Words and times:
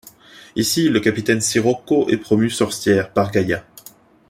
Ici, 0.55 0.89
le 0.89 0.99
Capitaine 0.99 1.41
Cirocco 1.41 2.09
est 2.09 2.17
promue 2.17 2.49
sorcière 2.49 3.13
par 3.13 3.29
Gaïa. 3.29 3.63